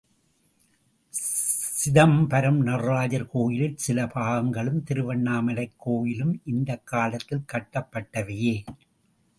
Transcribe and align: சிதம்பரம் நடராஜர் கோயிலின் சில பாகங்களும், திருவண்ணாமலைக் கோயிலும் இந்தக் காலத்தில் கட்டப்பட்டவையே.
சிதம்பரம் 1.81 2.61
நடராஜர் 2.61 3.27
கோயிலின் 3.27 3.77
சில 3.77 4.05
பாகங்களும், 4.05 4.83
திருவண்ணாமலைக் 4.83 5.73
கோயிலும் 5.77 6.41
இந்தக் 6.45 6.87
காலத்தில் 6.87 7.45
கட்டப்பட்டவையே. 7.53 8.63